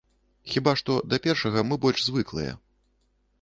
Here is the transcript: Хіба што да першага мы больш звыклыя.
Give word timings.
Хіба 0.53 0.71
што 0.81 0.95
да 1.11 1.19
першага 1.25 1.59
мы 1.73 1.79
больш 1.85 1.99
звыклыя. 2.09 2.57